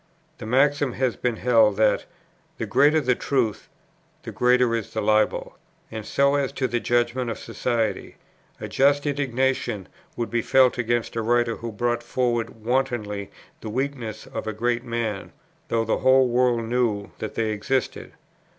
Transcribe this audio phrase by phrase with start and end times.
[0.39, 2.07] The maxim has been held, that,
[2.57, 3.69] "The greater the truth,
[4.23, 5.59] the greater is the libel."
[5.91, 8.15] And so as to the judgment of society,
[8.59, 9.87] a just indignation
[10.17, 13.29] would be felt against a writer who brought forward wantonly
[13.59, 15.33] the weaknesses of a great man,
[15.67, 18.13] though the whole world knew that they existed.